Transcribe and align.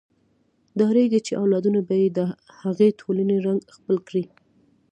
ډارېږي 0.77 1.19
چې 1.27 1.33
اولادونه 1.41 1.79
به 1.87 1.95
یې 2.01 2.07
د 2.17 2.19
هغې 2.61 2.89
ټولنې 2.99 3.37
رنګ 3.47 3.61
خپل 3.75 3.95
کړي. 4.07 4.23